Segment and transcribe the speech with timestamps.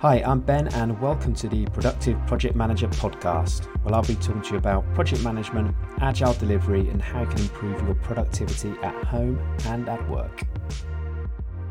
[0.00, 3.68] Hi, I'm Ben, and welcome to the Productive Project Manager podcast.
[3.84, 7.40] Well, I'll be talking to you about project management, agile delivery, and how you can
[7.40, 10.44] improve your productivity at home and at work.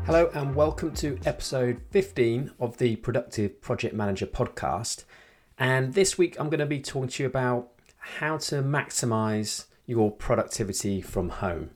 [0.06, 5.02] Hello, and welcome to episode 15 of the Productive Project Manager podcast.
[5.58, 10.12] And this week, I'm going to be talking to you about how to maximize your
[10.12, 11.70] productivity from home.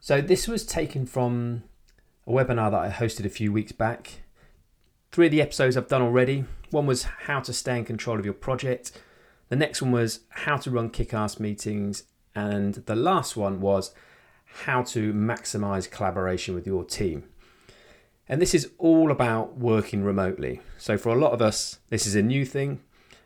[0.00, 1.62] So, this was taken from
[2.26, 4.20] a webinar that I hosted a few weeks back
[5.10, 6.44] Three of the episodes I've done already.
[6.70, 8.92] One was how to stay in control of your project.
[9.48, 12.04] The next one was how to run kick ass meetings.
[12.34, 13.94] And the last one was
[14.64, 17.24] how to maximize collaboration with your team.
[18.28, 20.60] And this is all about working remotely.
[20.76, 22.80] So, for a lot of us, this is a new thing.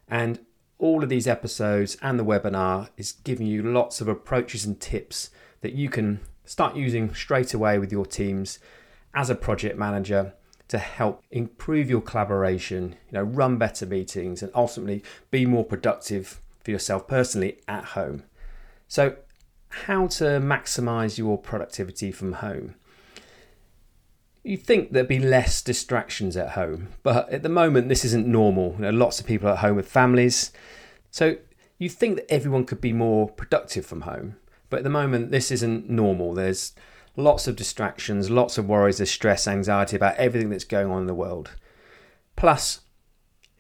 [0.09, 0.39] And
[0.78, 5.30] all of these episodes and the webinar is giving you lots of approaches and tips
[5.61, 8.61] that you can start using straight away with your teams
[9.14, 10.34] as a project manager
[10.73, 16.41] to help improve your collaboration, you know, run better meetings and ultimately be more productive
[16.64, 18.23] for yourself personally at home.
[18.89, 19.17] So,
[19.69, 22.75] how to maximize your productivity from home?
[24.42, 28.73] You think there'd be less distractions at home, but at the moment, this isn't normal.
[28.79, 30.53] You know, lots of people at home with families.
[31.11, 31.36] So,
[31.77, 34.36] you think that everyone could be more productive from home,
[34.70, 36.33] but at the moment, this isn't normal.
[36.33, 36.73] There's
[37.16, 41.06] lots of distractions, lots of worries, there's stress, anxiety about everything that's going on in
[41.06, 41.50] the world.
[42.36, 42.80] Plus,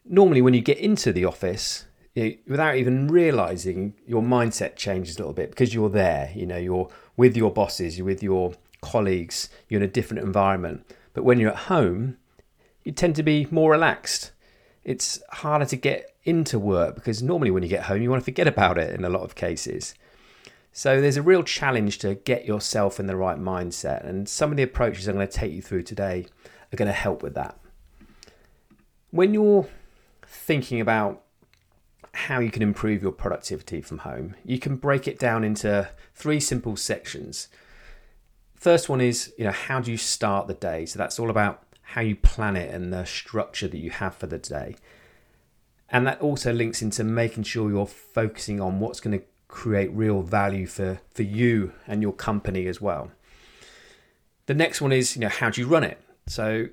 [0.04, 5.18] normally when you get into the office, you, without even realizing, your mindset changes a
[5.18, 6.30] little bit because you're there.
[6.34, 10.84] You know, you're with your bosses, you're with your colleagues, you're in a different environment.
[11.14, 12.16] But when you're at home,
[12.84, 14.32] you tend to be more relaxed.
[14.84, 18.24] It's harder to get into work because normally when you get home, you want to
[18.24, 19.94] forget about it in a lot of cases.
[20.72, 24.56] So there's a real challenge to get yourself in the right mindset, and some of
[24.56, 26.26] the approaches I'm going to take you through today
[26.72, 27.58] are going to help with that.
[29.10, 29.68] When you're
[30.26, 31.22] thinking about
[32.14, 36.40] how you can improve your productivity from home, you can break it down into three
[36.40, 37.48] simple sections.
[38.54, 40.86] First one is, you know, how do you start the day?
[40.86, 44.26] So that's all about how you plan it and the structure that you have for
[44.26, 44.76] the day.
[45.90, 50.22] And that also links into making sure you're focusing on what's going to create real
[50.22, 53.12] value for, for you and your company as well.
[54.46, 56.00] The next one is, you know, how do you run it?
[56.26, 56.68] So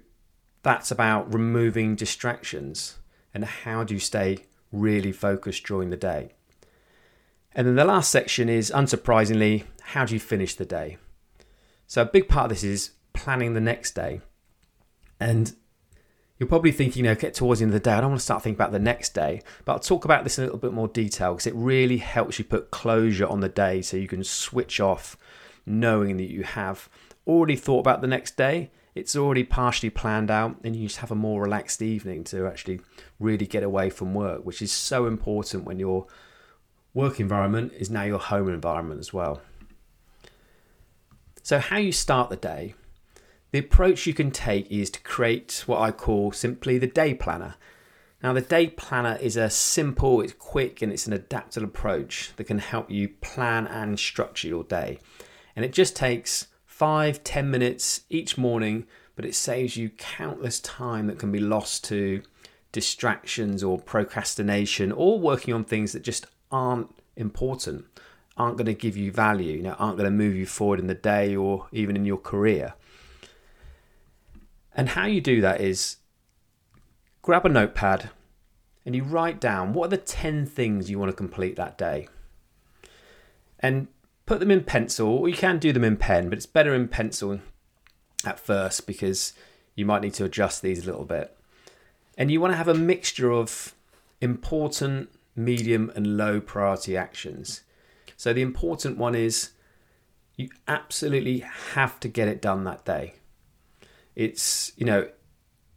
[0.63, 2.97] that's about removing distractions
[3.33, 6.31] and how do you stay really focused during the day.
[7.53, 10.97] And then the last section is, unsurprisingly, how do you finish the day?
[11.85, 14.21] So a big part of this is planning the next day.
[15.19, 15.53] And
[16.39, 18.21] you're probably thinking, you know, get towards the end of the day, I don't want
[18.21, 19.41] to start thinking about the next day.
[19.65, 22.39] But I'll talk about this in a little bit more detail because it really helps
[22.39, 25.17] you put closure on the day so you can switch off
[25.65, 26.87] knowing that you have
[27.27, 28.71] already thought about the next day.
[28.95, 32.79] It's already partially planned out, and you just have a more relaxed evening to actually
[33.19, 36.07] really get away from work, which is so important when your
[36.93, 39.41] work environment is now your home environment as well.
[41.43, 42.75] So, how you start the day
[43.51, 47.55] the approach you can take is to create what I call simply the day planner.
[48.21, 52.43] Now, the day planner is a simple, it's quick, and it's an adaptable approach that
[52.43, 54.99] can help you plan and structure your day.
[55.55, 61.07] And it just takes five, ten minutes each morning, but it saves you countless time
[61.07, 62.21] that can be lost to
[62.71, 67.85] distractions or procrastination or working on things that just aren't important,
[68.37, 70.87] aren't going to give you value, you know, aren't going to move you forward in
[70.87, 72.73] the day or even in your career.
[74.79, 75.97] And how you do that is
[77.21, 78.11] grab a notepad
[78.85, 82.07] and you write down what are the 10 things you want to complete that day.
[83.59, 83.89] And
[84.25, 86.87] put them in pencil, or you can do them in pen, but it's better in
[86.87, 87.41] pencil
[88.25, 89.33] at first because
[89.75, 91.35] you might need to adjust these a little bit.
[92.17, 93.75] And you want to have a mixture of
[94.21, 97.63] important, medium, and low priority actions.
[98.15, 99.49] So the important one is
[100.37, 101.39] you absolutely
[101.73, 103.15] have to get it done that day.
[104.19, 105.07] It's, you know,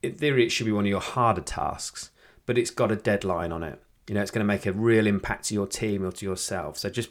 [0.02, 2.10] in theory, it should be one of your harder tasks,
[2.44, 3.80] but it's got a deadline on it.
[4.08, 6.76] You know, it's going to make a real impact to your team or to yourself.
[6.76, 7.10] So just,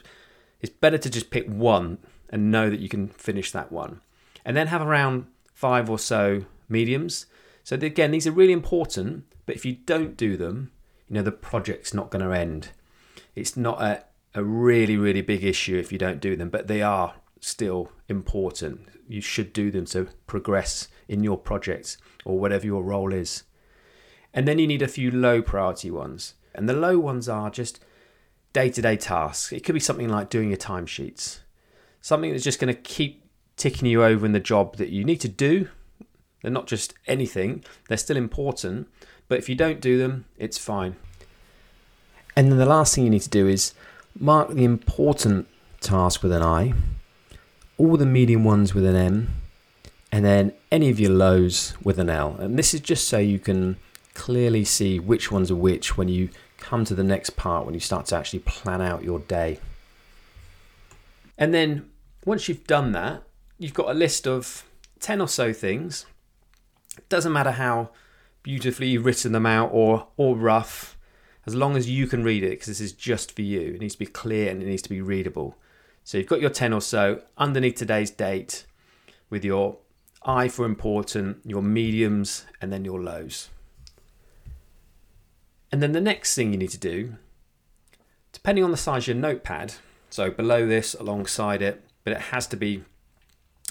[0.59, 1.99] it's better to just pick one
[2.29, 4.01] and know that you can finish that one.
[4.43, 7.27] And then have around five or so mediums.
[7.63, 10.73] So again, these are really important, but if you don't do them,
[11.07, 12.71] you know, the project's not going to end.
[13.35, 14.03] It's not a,
[14.35, 18.81] a really, really big issue if you don't do them, but they are still important.
[19.07, 23.43] You should do them to progress in your project or whatever your role is.
[24.33, 26.35] And then you need a few low priority ones.
[26.55, 27.83] And the low ones are just
[28.53, 29.51] day to day tasks.
[29.51, 31.39] It could be something like doing your timesheets,
[31.99, 33.23] something that's just going to keep
[33.57, 35.67] ticking you over in the job that you need to do,
[36.41, 38.87] They're not just anything, they're still important,
[39.27, 40.95] but if you don't do them, it's fine.
[42.35, 43.73] And then the last thing you need to do is
[44.17, 45.47] mark the important
[45.79, 46.73] task with an I,
[47.77, 49.40] all the medium ones with an M,
[50.11, 52.35] and then any of your lows with an L.
[52.35, 53.77] And this is just so you can
[54.13, 57.79] clearly see which ones are which when you come to the next part, when you
[57.79, 59.59] start to actually plan out your day.
[61.37, 61.89] And then
[62.25, 63.23] once you've done that,
[63.57, 64.65] you've got a list of
[64.99, 66.05] 10 or so things.
[66.97, 67.89] It doesn't matter how
[68.43, 70.97] beautifully you've written them out or, or rough,
[71.45, 73.73] as long as you can read it, because this is just for you.
[73.73, 75.57] It needs to be clear and it needs to be readable.
[76.03, 78.65] So you've got your 10 or so underneath today's date
[79.29, 79.77] with your
[80.23, 83.49] I for important, your mediums, and then your lows.
[85.71, 87.15] And then the next thing you need to do,
[88.31, 89.75] depending on the size of your notepad,
[90.09, 92.83] so below this, alongside it, but it has to be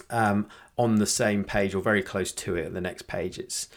[0.09, 2.73] um, on the same page or very close to it.
[2.73, 3.69] The next page, it's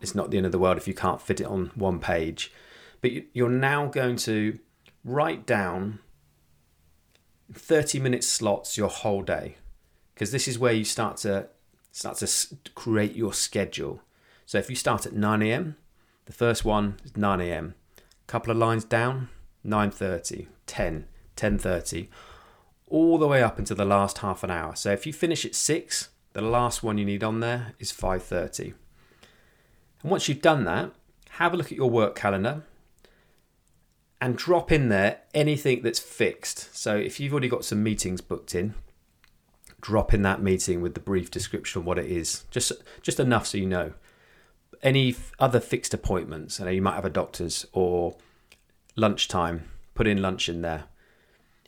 [0.00, 2.52] it's not the end of the world if you can't fit it on one page.
[3.00, 4.58] But you're now going to
[5.04, 6.00] write down
[7.52, 9.56] 30 minute slots your whole day
[10.14, 11.48] because this is where you start to
[11.92, 14.00] start to create your schedule.
[14.46, 15.76] So if you start at 9 a.m.,
[16.24, 17.74] the first one is 9 a.m.
[17.98, 19.28] A couple of lines down,
[19.64, 21.06] 9:30, 10,
[21.36, 22.08] 10:30,
[22.88, 24.74] all the way up into the last half an hour.
[24.74, 28.74] So if you finish at 6, the last one you need on there is 5:30.
[30.02, 30.90] And once you've done that,
[31.30, 32.62] have a look at your work calendar
[34.20, 36.74] and drop in there anything that's fixed.
[36.76, 38.74] So if you've already got some meetings booked in,
[39.82, 43.46] drop in that meeting with the brief description of what it is, just just enough
[43.46, 43.92] so you know.
[44.82, 46.58] Any other fixed appointments?
[46.58, 48.16] I know you might have a doctor's or
[48.96, 49.68] lunchtime.
[49.94, 50.84] Put in lunch in there,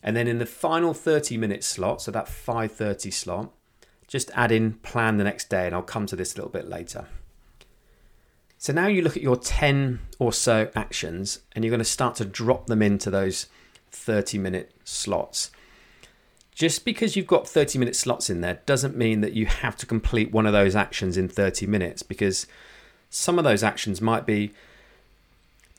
[0.02, 3.52] and then in the final thirty minute slot, so that five thirty slot,
[4.08, 6.66] just add in plan the next day, and I'll come to this a little bit
[6.66, 7.06] later.
[8.64, 12.14] So now you look at your 10 or so actions and you're going to start
[12.14, 13.46] to drop them into those
[13.90, 15.50] 30 minute slots.
[16.54, 19.86] Just because you've got 30 minute slots in there doesn't mean that you have to
[19.86, 22.46] complete one of those actions in 30 minutes because
[23.10, 24.52] some of those actions might be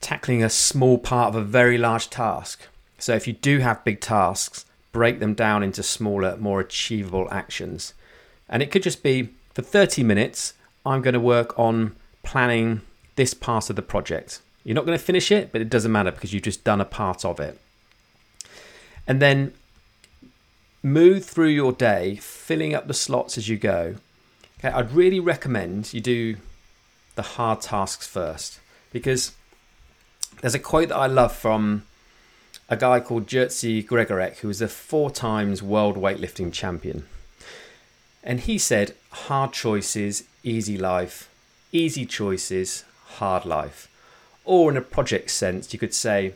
[0.00, 2.66] tackling a small part of a very large task.
[2.98, 7.94] So if you do have big tasks, break them down into smaller, more achievable actions.
[8.48, 12.82] And it could just be for 30 minutes, I'm going to work on planning
[13.16, 14.40] this part of the project.
[14.64, 16.84] You're not going to finish it, but it doesn't matter because you've just done a
[16.84, 17.58] part of it.
[19.06, 19.54] And then
[20.86, 23.96] move through your day, filling up the slots as you go.
[24.60, 26.36] Okay, I'd really recommend you do
[27.16, 28.60] the hard tasks first
[28.92, 29.32] because
[30.40, 31.82] there's a quote that I love from
[32.68, 37.04] a guy called Jerzy Gregorek, who was a four times world weightlifting champion.
[38.22, 41.28] And he said, hard choices, easy life,
[41.72, 42.84] easy choices,
[43.18, 43.88] hard life.
[44.44, 46.34] Or in a project sense, you could say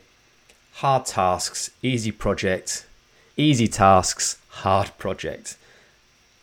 [0.73, 2.85] hard tasks, easy project,
[3.41, 5.57] easy tasks, hard project.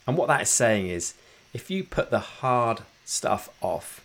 [0.06, 1.14] And what that is saying is
[1.54, 4.04] if you put the hard stuff off,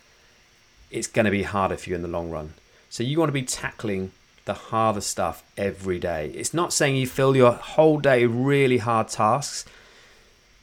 [0.90, 2.54] it's going to be harder for you in the long run.
[2.88, 4.12] So you want to be tackling
[4.44, 6.30] the harder stuff every day.
[6.34, 9.64] It's not saying you fill your whole day really hard tasks,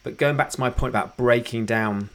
[0.04, 2.10] but going back to my point about breaking down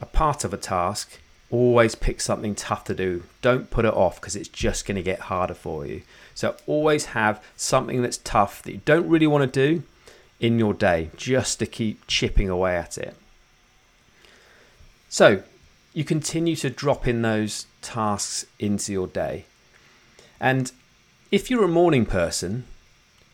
[0.00, 1.18] a part of a task
[1.50, 3.24] always pick something tough to do.
[3.42, 6.02] Don't put it off because it's just going to get harder for you.
[6.34, 9.82] So always have something that's tough that you don't really want to do
[10.38, 13.16] in your day just to keep chipping away at it.
[15.08, 15.42] So
[15.92, 19.44] you continue to drop in those tasks into your day.
[20.40, 20.70] And
[21.30, 22.64] if you're a morning person,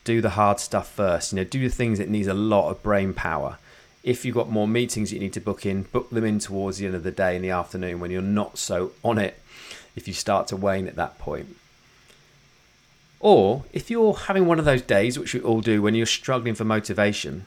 [0.05, 1.33] do the hard stuff first.
[1.33, 3.59] You know, do the things that needs a lot of brain power
[4.07, 6.87] if you've got more meetings you need to book in, book them in towards the
[6.87, 9.43] end of the day in the afternoon when you're not so on it
[9.97, 11.57] if you start to wane at that point.
[13.19, 16.55] Or if you're having one of those days, which we all do, when you're struggling
[16.55, 17.47] for motivation,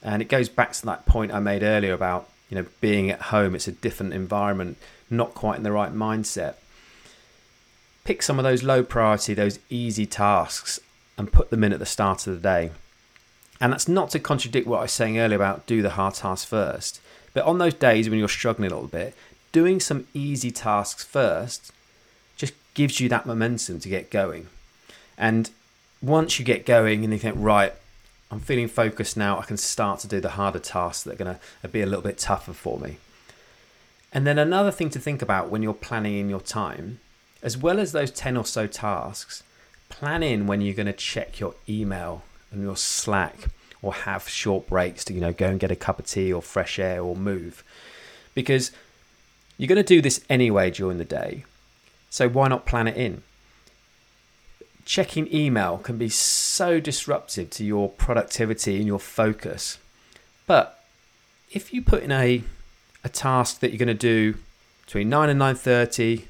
[0.00, 3.22] and it goes back to that point I made earlier about you know being at
[3.22, 4.78] home, it's a different environment,
[5.10, 6.54] not quite in the right mindset.
[8.04, 10.78] Pick some of those low priority, those easy tasks,
[11.18, 12.70] and put them in at the start of the day.
[13.60, 16.48] And that's not to contradict what I was saying earlier about do the hard tasks
[16.48, 17.00] first.
[17.34, 19.14] But on those days when you're struggling a little bit,
[19.52, 21.72] doing some easy tasks first
[22.36, 24.48] just gives you that momentum to get going.
[25.18, 25.50] And
[26.00, 27.74] once you get going and you think, right,
[28.30, 31.34] I'm feeling focused now, I can start to do the harder tasks that are going
[31.34, 32.96] to uh, be a little bit tougher for me.
[34.12, 37.00] And then another thing to think about when you're planning in your time,
[37.42, 39.42] as well as those 10 or so tasks,
[39.88, 43.46] plan in when you're going to check your email and your slack
[43.82, 46.42] or have short breaks to you know go and get a cup of tea or
[46.42, 47.64] fresh air or move
[48.34, 48.72] because
[49.60, 51.44] You're going to do this anyway during the day,
[52.08, 53.22] so why not plan it in?
[54.86, 59.76] Checking email can be so disruptive to your productivity and your focus.
[60.46, 60.82] But
[61.50, 62.42] if you put in a
[63.04, 64.38] a task that you're going to do
[64.86, 66.24] between 9 and 9:30,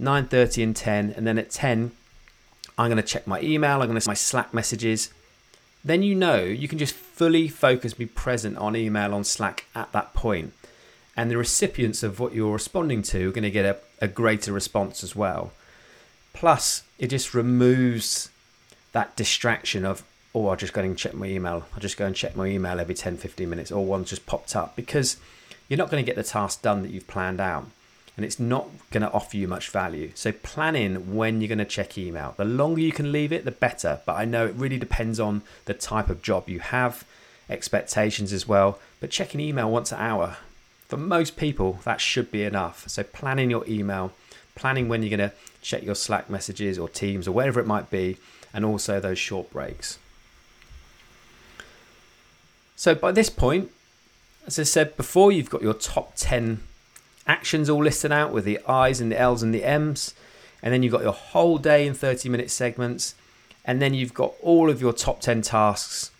[0.00, 1.90] 9:30 and 10, and then at 10
[2.78, 5.12] I'm going to check my email, I'm going to send my Slack messages.
[5.84, 9.92] Then you know you can just fully focus, be present on email, on Slack at
[9.92, 10.52] that point.
[11.16, 14.52] And the recipients of what you're responding to are going to get a, a greater
[14.52, 15.52] response as well.
[16.32, 18.30] Plus, it just removes
[18.92, 20.04] that distraction of,
[20.34, 21.66] oh, I'll just go and check my email.
[21.74, 24.54] I'll just go and check my email every 10, 15 minutes, or one's just popped
[24.54, 25.16] up because
[25.68, 27.66] you're not going to get the task done that you've planned out
[28.18, 30.10] and it's not going to offer you much value.
[30.16, 32.34] So plan in when you're going to check email.
[32.36, 34.00] The longer you can leave it, the better.
[34.04, 37.04] But I know it really depends on the type of job you have,
[37.48, 38.80] expectations as well.
[38.98, 40.38] But checking email once an hour,
[40.88, 42.88] for most people, that should be enough.
[42.88, 44.10] So planning your email,
[44.56, 47.88] planning when you're going to check your Slack messages or Teams or whatever it might
[47.88, 48.16] be,
[48.52, 49.96] and also those short breaks.
[52.74, 53.70] So by this point,
[54.44, 56.62] as I said before, you've got your top 10
[57.28, 60.14] actions all listed out with the I's and the L's and the M's.
[60.62, 63.14] And then you've got your whole day in 30 minute segments.
[63.64, 66.10] And then you've got all of your top 10 tasks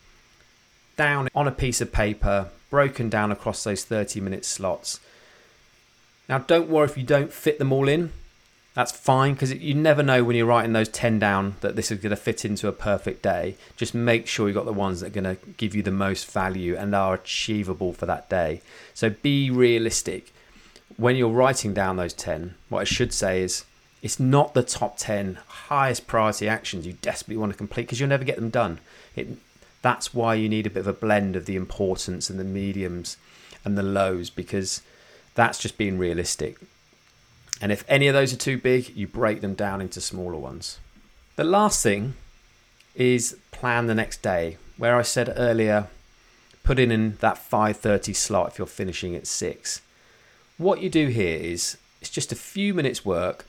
[0.96, 5.00] down on a piece of paper, broken down across those 30 minute slots.
[6.28, 8.12] Now, don't worry if you don't fit them all in.
[8.74, 11.98] That's fine because you never know when you're writing those 10 down that this is
[11.98, 13.56] going to fit into a perfect day.
[13.76, 16.30] Just make sure you've got the ones that are going to give you the most
[16.30, 18.60] value and are achievable for that day.
[18.94, 20.32] So be realistic
[20.96, 23.64] when you're writing down those 10, what I should say is
[24.02, 28.08] it's not the top 10 highest priority actions you desperately want to complete because you'll
[28.08, 28.80] never get them done.
[29.16, 29.28] It,
[29.82, 33.16] that's why you need a bit of a blend of the importance and the mediums
[33.64, 34.82] and the lows because
[35.34, 36.56] that's just being realistic.
[37.60, 40.78] And if any of those are too big, you break them down into smaller ones.
[41.36, 42.14] The last thing
[42.94, 45.88] is plan the next day, where I said earlier,
[46.62, 49.80] put in, in that 5:30 slot if you're finishing at 6
[50.58, 53.46] what you do here is it's just a few minutes work.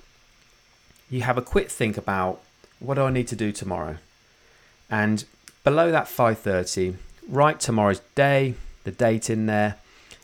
[1.09, 2.41] You have a quick think about
[2.79, 3.97] what do I need to do tomorrow?
[4.89, 5.25] And
[5.63, 6.95] below that 5:30,
[7.27, 9.75] write tomorrow's day, the date in there,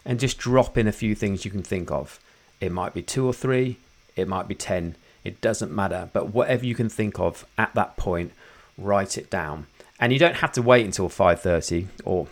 [0.06, 2.20] and just drop in a few things you can think of.
[2.62, 3.78] It might be 2 or 3,
[4.16, 7.98] it might be 10, it doesn't matter, but whatever you can think of at that
[7.98, 8.32] point,
[8.78, 9.66] write it down.
[10.00, 12.28] And you don't have to wait until 5:30 or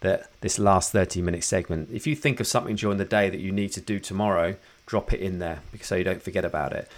[0.00, 3.40] that this last 30 minute segment, if you think of something during the day that
[3.40, 6.88] you need to do tomorrow, drop it in there so you don't forget about it.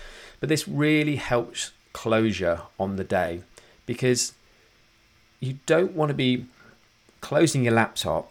[0.41, 3.43] But this really helps closure on the day
[3.87, 4.33] because
[5.41, 6.47] you don't want to be
[7.21, 8.31] closing your laptop,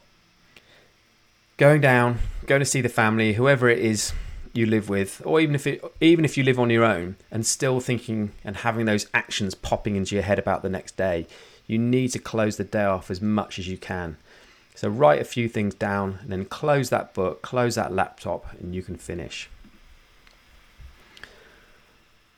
[1.58, 4.14] going down, going to see the family, whoever it is
[4.54, 7.46] you live with, or even if it, even if you live on your own, and
[7.46, 11.28] still thinking and having those actions popping into your head about the next day.
[11.66, 14.18] You need to close the day off as much as you can.
[14.77, 18.75] So write a few things down and then close that book, close that laptop, and
[18.75, 19.50] you can finish.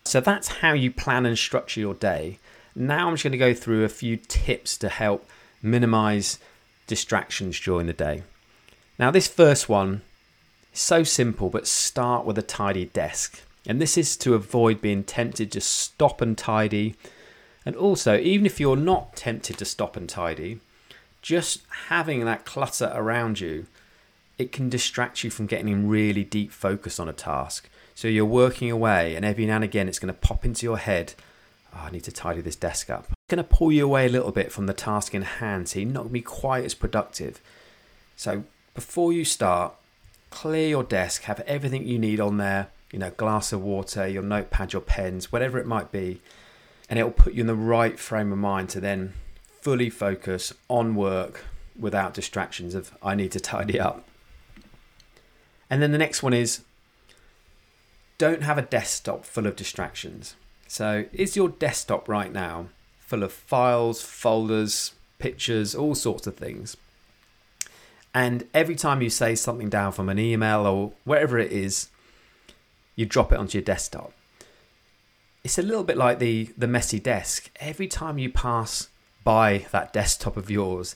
[0.05, 2.39] So that's how you plan and structure your day.
[2.73, 5.27] Now I'm just going to go through a few tips to help
[5.61, 6.39] minimize
[6.87, 8.23] distractions during the day.
[8.97, 10.01] Now, this first one
[10.73, 13.41] is so simple, but start with a tidy desk.
[13.65, 16.95] And this is to avoid being tempted to stop and tidy.
[17.65, 20.61] And also, even if you're not tempted to stop and tidy,
[21.21, 23.65] just having that clutter around you,
[24.37, 27.69] it can distract you from getting in really deep focus on a task.
[27.93, 30.77] So you're working away, and every now and again, it's going to pop into your
[30.77, 31.13] head.
[31.73, 33.07] Oh, I need to tidy this desk up.
[33.09, 35.79] It's going to pull you away a little bit from the task in hand, so
[35.79, 37.41] you're not going to be quite as productive.
[38.15, 39.73] So before you start,
[40.29, 42.69] clear your desk, have everything you need on there.
[42.91, 46.21] You know, glass of water, your notepad, your pens, whatever it might be,
[46.89, 49.13] and it will put you in the right frame of mind to then
[49.61, 51.45] fully focus on work
[51.77, 54.05] without distractions of I need to tidy up.
[55.69, 56.61] And then the next one is
[58.17, 60.35] don't have a desktop full of distractions.
[60.67, 62.67] So, is your desktop right now
[62.99, 66.77] full of files, folders, pictures, all sorts of things?
[68.13, 71.89] And every time you say something down from an email or wherever it is,
[72.95, 74.11] you drop it onto your desktop.
[75.43, 77.49] It's a little bit like the the messy desk.
[77.59, 78.89] Every time you pass
[79.23, 80.95] by that desktop of yours,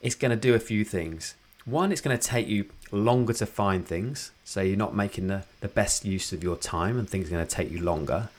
[0.00, 1.34] it's going to do a few things.
[1.64, 5.44] One, it's going to take you longer to find things, so you're not making the,
[5.60, 8.30] the best use of your time and things are going to take you longer.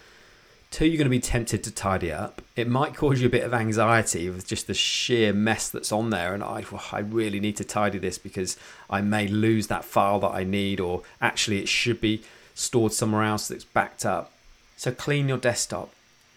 [0.72, 2.44] Two, you're going to be tempted to tidy up.
[2.56, 6.12] It might cause you a bit of anxiety with just the sheer mess that's on
[6.12, 6.36] there.
[6.36, 8.56] And I, well, I really need to tidy this because
[8.88, 12.22] I may lose that file that I need, or actually, it should be
[12.54, 14.32] stored somewhere else that's backed up.
[14.78, 15.92] So, clean your desktop.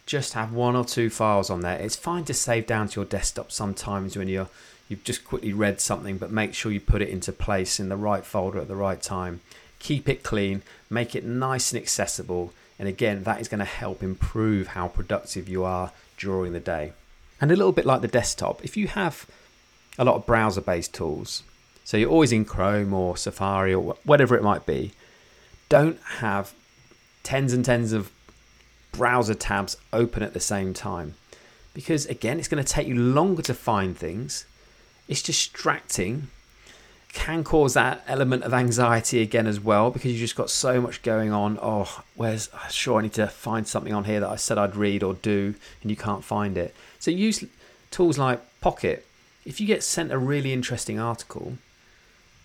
[0.07, 1.79] Just have one or two files on there.
[1.79, 4.49] It's fine to save down to your desktop sometimes when you're
[4.89, 7.97] you've just quickly read something, but make sure you put it into place in the
[7.97, 9.41] right folder at the right time.
[9.79, 14.03] Keep it clean, make it nice and accessible, and again, that is going to help
[14.03, 16.93] improve how productive you are during the day.
[17.41, 19.27] And a little bit like the desktop, if you have
[19.99, 21.43] a lot of browser based tools,
[21.85, 24.93] so you're always in Chrome or Safari or whatever it might be,
[25.69, 26.53] don't have
[27.23, 28.13] tens and tens of
[28.93, 31.15] browser tabs open at the same time.
[31.75, 34.47] Because again, it's going to take you longer to find things
[35.09, 36.29] it's distracting
[37.13, 41.03] can cause that element of anxiety again as well because you've just got so much
[41.03, 41.59] going on.
[41.61, 45.03] Oh, where's sure I need to find something on here that I said I'd read
[45.03, 46.75] or do, and you can't find it.
[46.99, 47.45] So use
[47.91, 49.05] tools like Pocket.
[49.45, 51.59] If you get sent a really interesting article,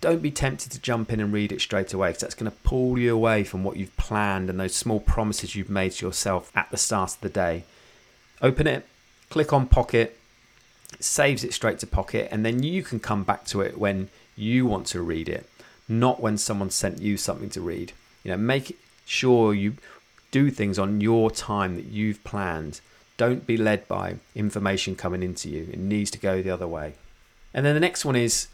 [0.00, 2.56] don't be tempted to jump in and read it straight away because that's going to
[2.58, 6.52] pull you away from what you've planned and those small promises you've made to yourself
[6.54, 7.64] at the start of the day.
[8.40, 8.86] Open it,
[9.28, 10.18] click on Pocket,
[11.00, 14.66] saves it straight to Pocket, and then you can come back to it when you
[14.66, 15.48] want to read it,
[15.88, 17.92] not when someone sent you something to read.
[18.22, 19.74] You know, make sure you
[20.30, 22.80] do things on your time that you've planned.
[23.16, 25.68] Don't be led by information coming into you.
[25.72, 26.94] It needs to go the other way.
[27.52, 28.46] And then the next one is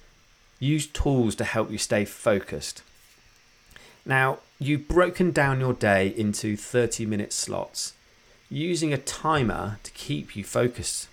[0.59, 2.83] use tools to help you stay focused.
[4.07, 7.95] Now, you've broken down your day into 30 minute slots.
[8.51, 11.09] Using a timer to keep you focused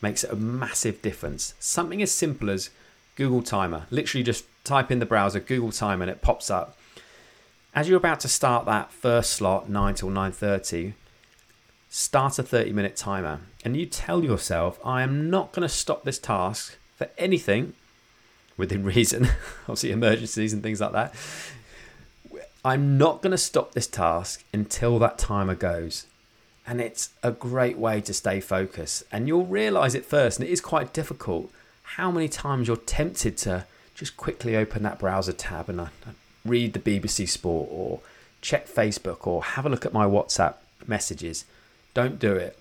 [0.00, 1.54] makes a massive difference.
[1.60, 2.70] Something as simple as
[3.14, 3.86] Google Timer.
[3.90, 6.76] Literally just type in the browser Google Timer and it pops up.
[7.74, 10.94] As you're about to start that first slot, 9 till 9:30,
[11.88, 16.04] start a 30 minute timer and you tell yourself, I am not going to stop
[16.04, 17.74] this task for anything
[18.56, 19.28] within reason,
[19.62, 21.14] obviously emergencies and things like that.
[22.64, 26.06] I'm not going to stop this task until that timer goes
[26.66, 29.02] and it's a great way to stay focused.
[29.10, 31.50] And you'll realize it first, and it is quite difficult
[31.82, 35.86] how many times you're tempted to just quickly open that browser tab and uh,
[36.44, 38.00] read the BBC Sport or
[38.40, 40.54] check Facebook or have a look at my WhatsApp
[40.86, 41.44] messages.
[41.94, 42.58] Don't do it.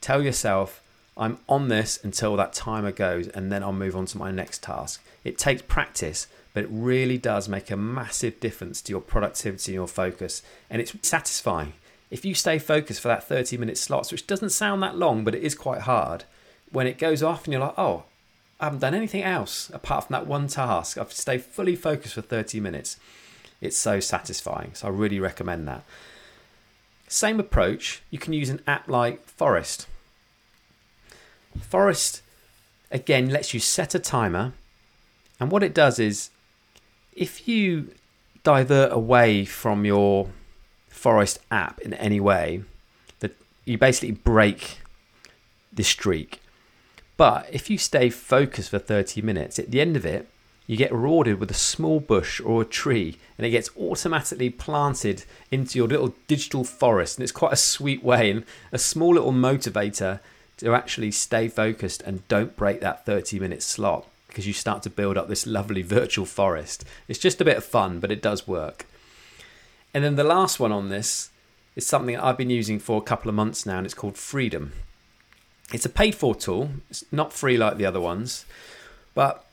[0.00, 0.82] Tell yourself,
[1.18, 4.62] I'm on this until that timer goes, and then I'll move on to my next
[4.62, 5.04] task.
[5.24, 9.76] It takes practice, but it really does make a massive difference to your productivity and
[9.76, 11.72] your focus, and it's satisfying
[12.10, 15.34] if you stay focused for that 30 minute slots, which doesn't sound that long, but
[15.34, 16.24] it is quite hard,
[16.70, 18.04] when it goes off and you're like, oh,
[18.60, 20.98] I haven't done anything else apart from that one task.
[20.98, 22.98] I've stayed fully focused for 30 minutes.
[23.60, 24.74] It's so satisfying.
[24.74, 25.84] So I really recommend that.
[27.08, 29.86] Same approach, you can use an app like Forest.
[31.58, 32.22] Forest,
[32.90, 34.52] again, lets you set a timer.
[35.40, 36.30] And what it does is,
[37.14, 37.92] if you
[38.42, 40.30] divert away from your
[40.88, 42.62] Forest app in any way,
[43.20, 44.80] that you basically break
[45.72, 46.40] the streak.
[47.16, 50.28] But if you stay focused for 30 minutes, at the end of it,
[50.66, 55.24] you get rewarded with a small bush or a tree, and it gets automatically planted
[55.50, 57.16] into your little digital forest.
[57.16, 60.20] And it's quite a sweet way and a small little motivator
[60.58, 64.90] to actually stay focused and don't break that 30 minute slot because you start to
[64.90, 66.84] build up this lovely virtual forest.
[67.08, 68.86] It's just a bit of fun, but it does work.
[69.94, 71.30] And then the last one on this
[71.74, 74.72] is something I've been using for a couple of months now, and it's called Freedom.
[75.72, 78.44] It's a paid for tool, it's not free like the other ones,
[79.14, 79.44] but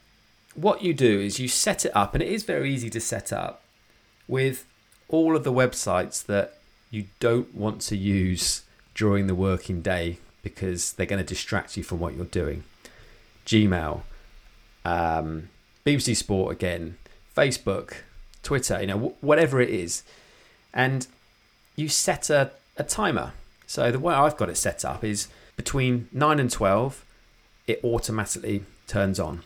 [0.54, 3.34] what you do is you set it up, and it is very easy to set
[3.34, 3.62] up
[4.28, 4.66] with
[5.08, 6.58] all of the websites that
[6.90, 8.64] you don't want to use
[8.94, 12.64] during the working day because they're going to distract you from what you're doing.
[13.46, 14.04] Gmail,
[14.86, 15.50] um,
[15.86, 16.98] BBC Sport again,
[17.36, 17.96] Facebook,
[18.44, 20.04] Twitter, you know, whatever it is
[20.76, 21.08] and
[21.78, 23.32] you set a, a timer.
[23.66, 27.04] So the way I've got it set up is between 9 and 12,
[27.66, 29.42] it automatically turns on.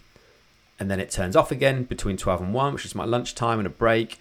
[0.79, 3.67] And then it turns off again between 12 and 1, which is my lunchtime and
[3.67, 4.19] a break.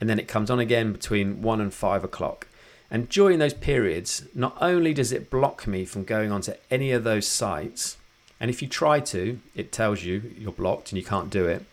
[0.00, 2.48] And then it comes on again between 1 and 5 o'clock.
[2.90, 7.04] And during those periods, not only does it block me from going onto any of
[7.04, 7.98] those sites,
[8.40, 11.64] and if you try to, it tells you you're blocked and you can't do it.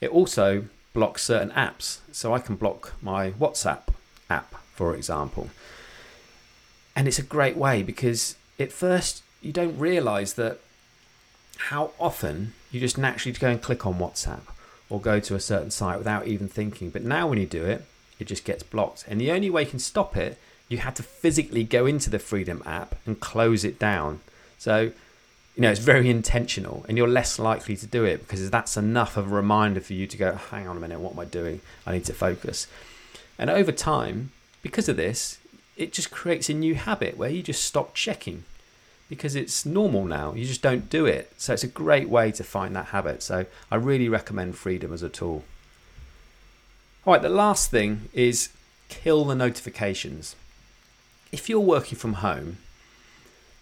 [0.00, 1.98] It also blocks certain apps.
[2.12, 3.88] So I can block my WhatsApp
[4.28, 5.50] app, for example.
[6.94, 10.58] And it's a great way because at first you don't realize that
[11.68, 14.42] how often you just naturally go and click on WhatsApp
[14.90, 16.90] or go to a certain site without even thinking.
[16.90, 17.84] But now when you do it,
[18.18, 19.04] it just gets blocked.
[19.08, 22.18] And the only way you can stop it, you had to physically go into the
[22.18, 24.20] Freedom app and close it down.
[24.58, 24.92] So,
[25.56, 29.16] you know, it's very intentional and you're less likely to do it because that's enough
[29.16, 31.60] of a reminder for you to go, hang on a minute, what am I doing?
[31.86, 32.66] I need to focus.
[33.38, 35.38] And over time, because of this,
[35.76, 38.44] it just creates a new habit where you just stop checking
[39.08, 40.32] because it's normal now.
[40.32, 41.32] You just don't do it.
[41.36, 43.22] So it's a great way to find that habit.
[43.22, 45.44] So I really recommend Freedom as a tool.
[47.04, 48.50] All right, the last thing is
[48.88, 50.36] kill the notifications.
[51.30, 52.58] If you're working from home,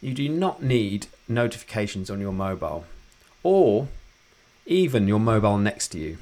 [0.01, 2.85] you do not need notifications on your mobile
[3.43, 3.89] or
[4.67, 6.19] even your mobile next to you.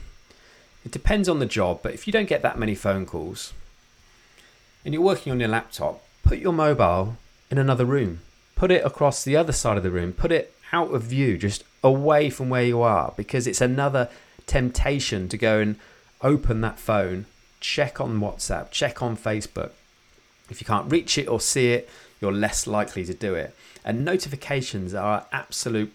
[0.85, 3.53] It depends on the job, but if you don't get that many phone calls
[4.85, 7.17] and you're working on your laptop, put your mobile
[7.51, 8.21] in another room
[8.59, 11.63] put it across the other side of the room, put it out of view, just
[11.85, 14.09] away from where you are, because it's another
[14.47, 15.77] temptation to go and
[16.23, 17.27] open that phone,
[17.61, 19.71] check on WhatsApp, check on Facebook.
[20.51, 21.89] If you can't reach it or see it,
[22.21, 23.55] you're less likely to do it.
[23.85, 25.93] And notifications are an absolute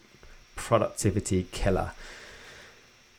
[0.55, 1.91] productivity killer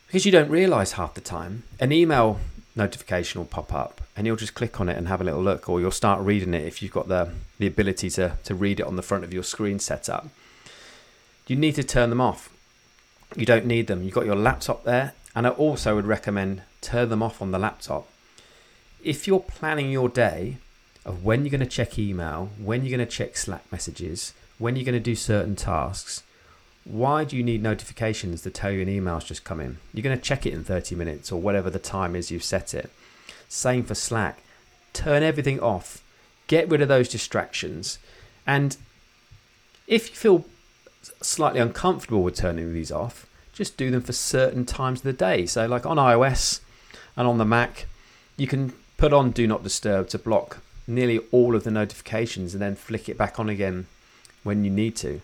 [0.07, 2.39] because you don't realize half the time an email
[2.75, 5.67] notification will pop up and you'll just click on it and have a little look
[5.67, 8.85] or you'll start reading it if you've got the, the ability to, to read it
[8.85, 10.27] on the front of your screen set up.
[11.47, 12.49] You need to turn them off.
[13.35, 14.03] You don't need them.
[14.03, 17.59] You've got your laptop there and I also would recommend turn them off on the
[17.59, 18.07] laptop.
[19.03, 20.57] If you're planning your day
[21.05, 24.75] of when you're going to check email, when you're going to check Slack messages, when
[24.75, 26.23] you're going to do certain tasks,
[26.83, 29.77] why do you need notifications to tell you an email's just come in?
[29.93, 32.73] You're going to check it in 30 minutes or whatever the time is you've set
[32.73, 32.91] it.
[33.49, 34.43] Same for Slack.
[34.93, 36.03] Turn everything off.
[36.47, 37.97] Get rid of those distractions.
[38.45, 38.77] And
[39.87, 40.45] if you feel
[41.21, 45.45] slightly uncomfortable with turning these off, just do them for certain times of the day.
[45.45, 46.59] So, like on iOS
[47.15, 47.85] and on the Mac,
[48.37, 52.61] you can put on Do Not Disturb to block nearly all of the notifications and
[52.61, 53.87] then flick it back on again
[54.43, 55.21] when you need to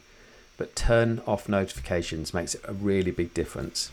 [0.62, 3.89] but turn off notifications makes a really big difference.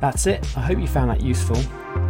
[0.00, 0.40] That's it.
[0.56, 1.58] I hope you found that useful.